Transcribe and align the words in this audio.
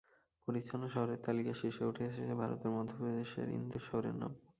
পরিচ্ছন্ন 0.47 0.83
শহরের 0.87 1.19
তালিকার 1.25 1.59
শীর্ষে 1.61 1.83
উঠে 1.85 2.03
এসেছে 2.09 2.33
ভারতের 2.41 2.71
মধ্যপ্রদেশের 2.77 3.47
ইন্দোর 3.57 3.83
শহরের 3.87 4.15
নাম। 4.21 4.31